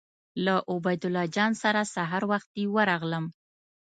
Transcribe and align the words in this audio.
له 0.45 0.55
عبیدالله 0.73 1.25
جان 1.35 1.51
سره 1.63 1.81
سهار 1.95 2.23
وختي 2.31 2.63
ورغلم. 2.75 3.25